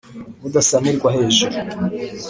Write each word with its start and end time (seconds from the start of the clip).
udasamirwa 0.47 1.09
hejuru 1.15 1.57